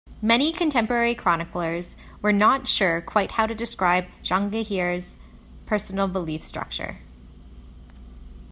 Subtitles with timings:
[0.23, 5.19] Many contemporary chroniclers were not sure quite how to describe Jahangir's
[5.67, 6.97] personal belief structure.